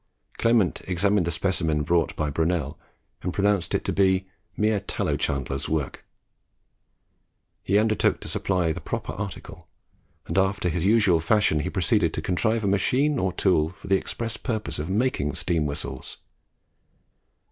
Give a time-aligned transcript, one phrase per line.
[0.39, 2.79] Clement examined the specimen brought by Brunel,
[3.21, 4.25] and pronounced it to be
[4.57, 6.03] "mere tallow chandler's work."
[7.61, 9.67] He undertook to supply a proper article,
[10.25, 13.97] and after his usual fashion he proceeded to contrive a machine or tool for the
[13.97, 16.17] express purpose of making steam whistles.